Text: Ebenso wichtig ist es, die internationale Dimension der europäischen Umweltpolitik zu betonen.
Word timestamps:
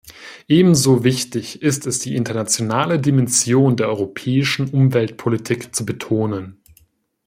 Ebenso 0.47 1.03
wichtig 1.03 1.61
ist 1.61 1.85
es, 1.85 1.99
die 1.99 2.15
internationale 2.15 2.97
Dimension 2.99 3.75
der 3.77 3.87
europäischen 3.89 4.67
Umweltpolitik 4.71 5.75
zu 5.75 5.85
betonen. 5.85 6.59